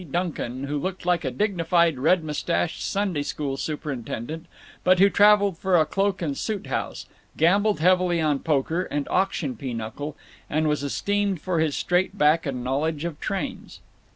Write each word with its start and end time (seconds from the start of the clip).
Duncan, 0.11 0.63
who 0.63 0.79
looked 0.79 1.05
like 1.05 1.23
a 1.23 1.29
dignified 1.29 1.99
red 1.99 2.23
mustached 2.23 2.81
Sunday 2.81 3.21
school 3.21 3.55
superintendent, 3.55 4.47
but 4.83 4.97
who 4.97 5.11
traveled 5.11 5.59
for 5.59 5.77
a 5.79 5.85
cloak 5.85 6.23
and 6.23 6.35
suit 6.35 6.65
house, 6.65 7.05
gambled 7.37 7.81
heavily 7.81 8.19
on 8.19 8.39
poker 8.39 8.81
and 8.85 9.07
auction 9.09 9.55
pinochle, 9.55 10.17
and 10.49 10.67
was 10.67 10.81
esteemed 10.81 11.39
for 11.39 11.59
his 11.59 11.77
straight 11.77 12.17
back 12.17 12.47
and 12.47 12.63
knowledge 12.63 13.05
of 13.05 13.19
trains. 13.19 13.79